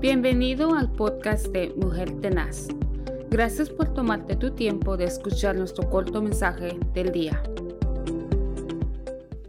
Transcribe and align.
Bienvenido 0.00 0.74
al 0.74 0.90
podcast 0.90 1.48
de 1.48 1.74
Mujer 1.76 2.22
Tenaz. 2.22 2.68
Gracias 3.28 3.68
por 3.68 3.92
tomarte 3.92 4.34
tu 4.34 4.54
tiempo 4.54 4.96
de 4.96 5.04
escuchar 5.04 5.56
nuestro 5.56 5.90
corto 5.90 6.22
mensaje 6.22 6.78
del 6.94 7.12
día. 7.12 7.42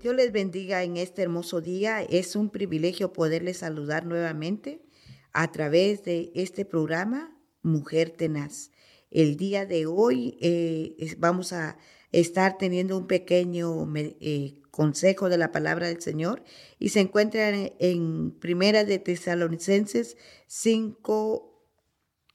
Dios 0.00 0.14
les 0.14 0.30
bendiga 0.30 0.84
en 0.84 0.98
este 0.98 1.22
hermoso 1.22 1.60
día. 1.60 2.00
Es 2.00 2.36
un 2.36 2.50
privilegio 2.50 3.12
poderles 3.12 3.56
saludar 3.56 4.06
nuevamente 4.06 4.86
a 5.32 5.50
través 5.50 6.04
de 6.04 6.30
este 6.36 6.64
programa 6.64 7.36
Mujer 7.62 8.10
Tenaz. 8.10 8.70
El 9.10 9.36
día 9.36 9.66
de 9.66 9.86
hoy 9.86 10.38
eh, 10.40 11.16
vamos 11.18 11.52
a 11.52 11.76
estar 12.12 12.56
teniendo 12.56 12.96
un 12.96 13.08
pequeño 13.08 13.92
eh, 13.96 14.62
consejo 14.76 15.30
de 15.30 15.38
la 15.38 15.52
palabra 15.52 15.86
del 15.86 16.02
Señor 16.02 16.44
y 16.78 16.90
se 16.90 17.00
encuentra 17.00 17.48
en, 17.78 18.30
Primera 18.30 18.84
de 18.84 18.98
Tesalonicenses 18.98 20.18
5, 20.48 21.64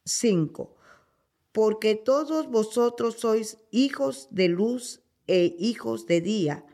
5. 0.04 0.76
Porque 1.52 1.94
todos 1.94 2.50
vosotros 2.50 3.18
sois 3.20 3.60
hijos 3.70 4.28
de 4.32 4.48
luz 4.48 5.04
e 5.28 5.56
hijos 5.60 6.08
de 6.08 6.20
día, 6.20 6.66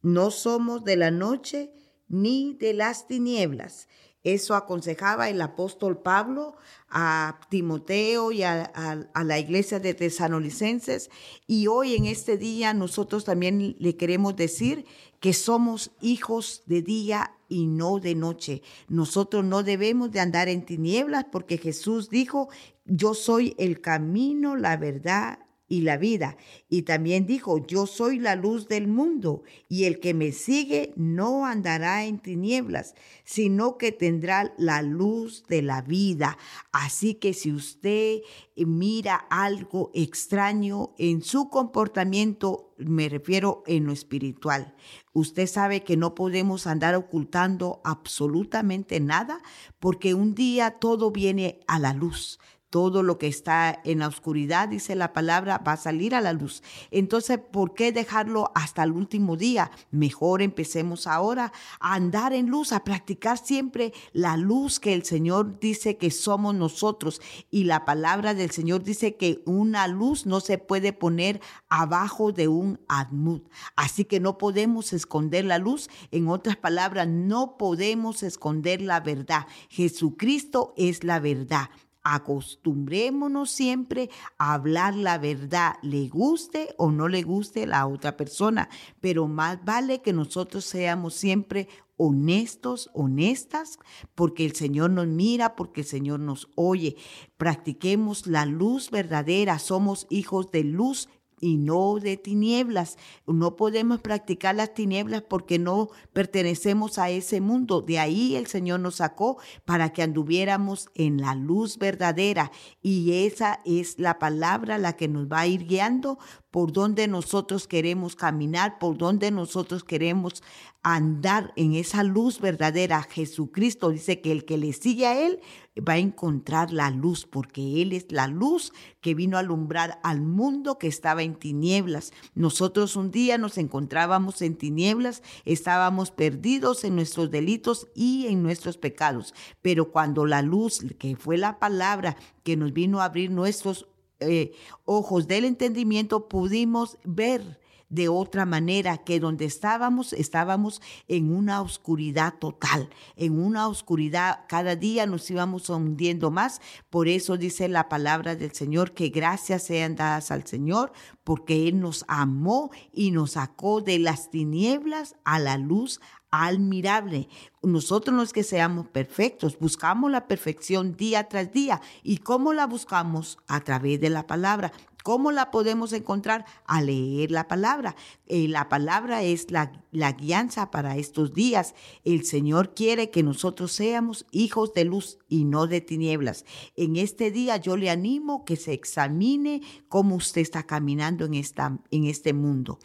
no 0.00 0.30
somos 0.30 0.84
de 0.84 0.96
la 0.96 1.10
noche 1.10 1.70
ni 2.08 2.54
de 2.54 2.72
las 2.72 3.06
tinieblas. 3.06 3.88
Eso 4.22 4.54
aconsejaba 4.54 5.30
el 5.30 5.40
apóstol 5.40 6.02
Pablo 6.02 6.56
a 6.90 7.40
Timoteo 7.48 8.32
y 8.32 8.42
a, 8.42 9.08
la 9.14 9.38
iglesia 9.38 9.80
de 9.80 9.94
tesanolicenses. 9.94 11.10
Y 11.46 11.68
hoy 11.68 11.94
en 11.94 12.04
este 12.04 12.36
día 12.36 12.74
nosotros 12.74 13.24
también 13.24 13.76
le 13.78 13.96
queremos 13.96 14.36
decir 14.36 14.84
que 15.20 15.32
somos 15.32 15.90
hijos 16.00 16.62
de 16.66 16.82
día 16.82 17.34
y 17.48 17.66
no 17.66 17.98
de 17.98 18.14
noche. 18.14 18.62
Nosotros 18.88 19.44
no 19.44 19.62
debemos 19.62 20.10
de 20.10 20.20
andar 20.20 20.48
en 20.48 20.66
tinieblas 20.66 21.24
porque 21.32 21.56
Jesús 21.56 22.10
dijo, 22.10 22.48
yo 22.84 23.14
soy 23.14 23.54
el 23.58 23.80
camino, 23.80 24.54
la 24.56 24.76
verdad 24.76 25.38
y 25.70 25.82
la 25.82 25.96
vida. 25.96 26.36
Y 26.68 26.82
también 26.82 27.26
dijo, 27.26 27.64
yo 27.64 27.86
soy 27.86 28.18
la 28.18 28.34
luz 28.34 28.66
del 28.68 28.88
mundo, 28.88 29.44
y 29.68 29.84
el 29.84 30.00
que 30.00 30.12
me 30.12 30.32
sigue 30.32 30.92
no 30.96 31.46
andará 31.46 32.04
en 32.04 32.18
tinieblas, 32.18 32.94
sino 33.24 33.78
que 33.78 33.92
tendrá 33.92 34.52
la 34.58 34.82
luz 34.82 35.44
de 35.48 35.62
la 35.62 35.80
vida. 35.80 36.36
Así 36.72 37.14
que 37.14 37.32
si 37.32 37.52
usted 37.52 38.18
mira 38.56 39.14
algo 39.30 39.92
extraño 39.94 40.92
en 40.98 41.22
su 41.22 41.48
comportamiento, 41.48 42.74
me 42.76 43.08
refiero 43.08 43.62
en 43.66 43.86
lo 43.86 43.92
espiritual, 43.92 44.74
usted 45.12 45.46
sabe 45.46 45.84
que 45.84 45.96
no 45.96 46.16
podemos 46.16 46.66
andar 46.66 46.96
ocultando 46.96 47.80
absolutamente 47.84 48.98
nada, 48.98 49.40
porque 49.78 50.14
un 50.14 50.34
día 50.34 50.72
todo 50.80 51.12
viene 51.12 51.60
a 51.68 51.78
la 51.78 51.94
luz 51.94 52.40
todo 52.70 53.02
lo 53.02 53.18
que 53.18 53.26
está 53.26 53.80
en 53.84 53.98
la 53.98 54.08
oscuridad, 54.08 54.68
dice 54.68 54.94
la 54.94 55.12
palabra, 55.12 55.58
va 55.58 55.72
a 55.72 55.76
salir 55.76 56.14
a 56.14 56.20
la 56.20 56.32
luz. 56.32 56.62
Entonces, 56.92 57.38
¿por 57.38 57.74
qué 57.74 57.90
dejarlo 57.90 58.52
hasta 58.54 58.84
el 58.84 58.92
último 58.92 59.36
día? 59.36 59.72
Mejor 59.90 60.40
empecemos 60.40 61.08
ahora 61.08 61.52
a 61.80 61.94
andar 61.94 62.32
en 62.32 62.46
luz, 62.46 62.72
a 62.72 62.84
practicar 62.84 63.38
siempre 63.38 63.92
la 64.12 64.36
luz 64.36 64.78
que 64.78 64.94
el 64.94 65.04
Señor 65.04 65.58
dice 65.58 65.96
que 65.96 66.12
somos 66.12 66.54
nosotros. 66.54 67.20
Y 67.50 67.64
la 67.64 67.84
palabra 67.84 68.34
del 68.34 68.52
Señor 68.52 68.84
dice 68.84 69.16
que 69.16 69.42
una 69.46 69.88
luz 69.88 70.24
no 70.24 70.40
se 70.40 70.58
puede 70.58 70.92
poner 70.92 71.40
abajo 71.68 72.30
de 72.30 72.46
un 72.46 72.80
admud. 72.88 73.42
Así 73.74 74.04
que 74.04 74.20
no 74.20 74.38
podemos 74.38 74.92
esconder 74.92 75.44
la 75.44 75.58
luz. 75.58 75.90
En 76.12 76.28
otras 76.28 76.56
palabras, 76.56 77.08
no 77.08 77.56
podemos 77.58 78.22
esconder 78.22 78.80
la 78.80 79.00
verdad. 79.00 79.46
Jesucristo 79.68 80.72
es 80.76 81.02
la 81.02 81.18
verdad. 81.18 81.70
Acostumbrémonos 82.02 83.50
siempre 83.50 84.10
a 84.38 84.54
hablar 84.54 84.94
la 84.94 85.18
verdad, 85.18 85.74
le 85.82 86.08
guste 86.08 86.74
o 86.78 86.90
no 86.90 87.08
le 87.08 87.22
guste 87.22 87.66
la 87.66 87.86
otra 87.86 88.16
persona, 88.16 88.68
pero 89.00 89.28
más 89.28 89.64
vale 89.64 90.00
que 90.00 90.12
nosotros 90.12 90.64
seamos 90.64 91.14
siempre 91.14 91.68
honestos, 92.02 92.88
honestas, 92.94 93.78
porque 94.14 94.46
el 94.46 94.54
Señor 94.54 94.90
nos 94.90 95.06
mira, 95.06 95.54
porque 95.54 95.82
el 95.82 95.86
Señor 95.86 96.20
nos 96.20 96.48
oye. 96.54 96.96
Practiquemos 97.36 98.26
la 98.26 98.46
luz 98.46 98.90
verdadera, 98.90 99.58
somos 99.58 100.06
hijos 100.08 100.50
de 100.50 100.64
luz 100.64 101.10
y 101.40 101.56
no 101.56 101.98
de 101.98 102.16
tinieblas. 102.16 102.96
No 103.26 103.56
podemos 103.56 104.00
practicar 104.00 104.54
las 104.54 104.74
tinieblas 104.74 105.22
porque 105.22 105.58
no 105.58 105.88
pertenecemos 106.12 106.98
a 106.98 107.10
ese 107.10 107.40
mundo. 107.40 107.80
De 107.80 107.98
ahí 107.98 108.36
el 108.36 108.46
Señor 108.46 108.80
nos 108.80 108.96
sacó 108.96 109.38
para 109.64 109.92
que 109.92 110.02
anduviéramos 110.02 110.90
en 110.94 111.20
la 111.20 111.34
luz 111.34 111.78
verdadera. 111.78 112.52
Y 112.82 113.24
esa 113.26 113.60
es 113.64 113.98
la 113.98 114.18
palabra 114.18 114.78
la 114.78 114.94
que 114.94 115.08
nos 115.08 115.26
va 115.26 115.40
a 115.40 115.46
ir 115.46 115.66
guiando 115.66 116.18
por 116.50 116.72
donde 116.72 117.06
nosotros 117.08 117.68
queremos 117.68 118.16
caminar, 118.16 118.78
por 118.78 118.98
donde 118.98 119.30
nosotros 119.30 119.84
queremos 119.84 120.42
andar 120.82 121.52
en 121.56 121.74
esa 121.74 122.02
luz 122.02 122.40
verdadera. 122.40 123.02
Jesucristo 123.02 123.90
dice 123.90 124.20
que 124.20 124.32
el 124.32 124.44
que 124.44 124.58
le 124.58 124.72
sigue 124.72 125.06
a 125.06 125.26
Él 125.26 125.40
va 125.88 125.94
a 125.94 125.98
encontrar 125.98 126.72
la 126.72 126.90
luz, 126.90 127.26
porque 127.26 127.82
Él 127.82 127.92
es 127.92 128.10
la 128.10 128.26
luz 128.26 128.72
que 129.00 129.14
vino 129.14 129.36
a 129.36 129.40
alumbrar 129.40 130.00
al 130.02 130.20
mundo 130.20 130.78
que 130.78 130.88
estaba 130.88 131.22
en 131.22 131.34
tinieblas. 131.34 132.12
Nosotros 132.34 132.96
un 132.96 133.10
día 133.10 133.38
nos 133.38 133.58
encontrábamos 133.58 134.42
en 134.42 134.56
tinieblas, 134.56 135.22
estábamos 135.44 136.10
perdidos 136.10 136.84
en 136.84 136.96
nuestros 136.96 137.30
delitos 137.30 137.86
y 137.94 138.26
en 138.26 138.42
nuestros 138.42 138.78
pecados, 138.78 139.34
pero 139.62 139.90
cuando 139.90 140.26
la 140.26 140.42
luz, 140.42 140.84
que 140.98 141.14
fue 141.16 141.38
la 141.38 141.58
palabra 141.58 142.16
que 142.42 142.56
nos 142.56 142.72
vino 142.72 143.00
a 143.00 143.04
abrir 143.04 143.30
nuestros 143.30 143.86
eh, 144.20 144.52
ojos 144.84 145.26
del 145.26 145.44
entendimiento, 145.44 146.28
pudimos 146.28 146.98
ver 147.04 147.58
de 147.90 148.08
otra 148.08 148.46
manera 148.46 148.98
que 148.98 149.20
donde 149.20 149.44
estábamos, 149.44 150.12
estábamos 150.12 150.80
en 151.08 151.34
una 151.34 151.60
oscuridad 151.60 152.34
total, 152.38 152.88
en 153.16 153.38
una 153.38 153.68
oscuridad, 153.68 154.44
cada 154.48 154.76
día 154.76 155.06
nos 155.06 155.30
íbamos 155.30 155.68
hundiendo 155.68 156.30
más. 156.30 156.60
Por 156.88 157.08
eso 157.08 157.36
dice 157.36 157.68
la 157.68 157.88
palabra 157.88 158.36
del 158.36 158.52
Señor 158.52 158.92
que 158.92 159.08
gracias 159.08 159.64
sean 159.64 159.96
dadas 159.96 160.30
al 160.30 160.46
Señor, 160.46 160.92
porque 161.24 161.68
Él 161.68 161.80
nos 161.80 162.04
amó 162.08 162.70
y 162.92 163.10
nos 163.10 163.32
sacó 163.32 163.80
de 163.82 163.98
las 163.98 164.30
tinieblas 164.30 165.16
a 165.24 165.38
la 165.38 165.58
luz 165.58 166.00
admirable. 166.30 167.28
Nosotros 167.62 168.14
no 168.14 168.22
es 168.22 168.32
que 168.32 168.42
seamos 168.42 168.88
perfectos, 168.88 169.58
buscamos 169.58 170.10
la 170.10 170.26
perfección 170.26 170.96
día 170.96 171.28
tras 171.28 171.52
día. 171.52 171.80
¿Y 172.02 172.18
cómo 172.18 172.52
la 172.52 172.66
buscamos? 172.66 173.38
A 173.48 173.60
través 173.60 174.00
de 174.00 174.10
la 174.10 174.26
palabra. 174.26 174.72
¿Cómo 175.02 175.32
la 175.32 175.50
podemos 175.50 175.92
encontrar? 175.92 176.44
A 176.66 176.82
leer 176.82 177.30
la 177.30 177.48
palabra. 177.48 177.96
Eh, 178.26 178.48
la 178.48 178.68
palabra 178.68 179.22
es 179.22 179.50
la, 179.50 179.72
la 179.92 180.12
guianza 180.12 180.70
para 180.70 180.96
estos 180.96 181.32
días. 181.32 181.74
El 182.04 182.24
Señor 182.24 182.74
quiere 182.74 183.10
que 183.10 183.22
nosotros 183.22 183.72
seamos 183.72 184.26
hijos 184.30 184.74
de 184.74 184.84
luz 184.84 185.18
y 185.28 185.44
no 185.44 185.66
de 185.66 185.80
tinieblas. 185.80 186.44
En 186.76 186.96
este 186.96 187.30
día 187.30 187.56
yo 187.56 187.76
le 187.76 187.90
animo 187.90 188.44
que 188.44 188.56
se 188.56 188.72
examine 188.72 189.62
cómo 189.88 190.16
usted 190.16 190.42
está 190.42 190.64
caminando 190.64 191.24
en, 191.24 191.34
esta, 191.34 191.78
en 191.90 192.04
este 192.04 192.32
mundo. 192.32 192.78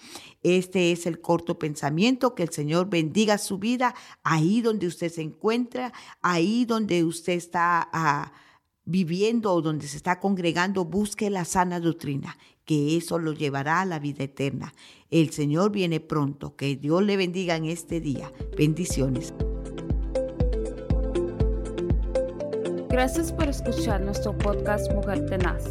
Este 0.43 0.91
es 0.91 1.05
el 1.05 1.21
corto 1.21 1.59
pensamiento. 1.59 2.35
Que 2.35 2.43
el 2.43 2.49
Señor 2.49 2.89
bendiga 2.89 3.37
su 3.37 3.57
vida 3.57 3.95
ahí 4.23 4.61
donde 4.61 4.87
usted 4.87 5.11
se 5.11 5.21
encuentra, 5.21 5.93
ahí 6.21 6.65
donde 6.65 7.03
usted 7.03 7.33
está... 7.33 7.89
Ah, 7.91 8.31
viviendo 8.85 9.53
o 9.53 9.61
donde 9.61 9.87
se 9.87 9.97
está 9.97 10.19
congregando, 10.19 10.85
busque 10.85 11.29
la 11.29 11.45
sana 11.45 11.79
doctrina, 11.79 12.35
que 12.65 12.97
eso 12.97 13.19
lo 13.19 13.33
llevará 13.33 13.81
a 13.81 13.85
la 13.85 13.99
vida 13.99 14.23
eterna. 14.23 14.73
El 15.11 15.29
Señor 15.31 15.71
viene 15.71 15.99
pronto. 15.99 16.55
Que 16.55 16.75
Dios 16.75 17.03
le 17.03 17.17
bendiga 17.17 17.55
en 17.55 17.65
este 17.65 17.99
día. 17.99 18.31
Bendiciones. 18.57 19.33
Gracias 22.89 23.31
por 23.33 23.49
escuchar 23.49 24.01
nuestro 24.01 24.35
podcast 24.37 24.91
Mujer 24.93 25.25
Tenaz. 25.25 25.63